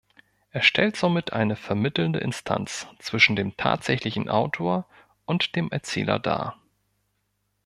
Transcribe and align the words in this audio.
Er 0.49 0.63
stellt 0.63 0.95
somit 0.97 1.31
eine 1.31 1.55
vermittelnde 1.55 2.17
Instanz 2.21 2.87
zwischen 2.97 3.35
dem 3.35 3.55
tatsächlichen 3.55 4.29
Autor 4.29 4.87
und 5.27 5.55
dem 5.55 5.69
Erzähler 5.71 6.17
dar. 6.17 6.57